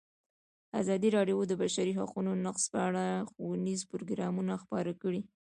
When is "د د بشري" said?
1.47-1.93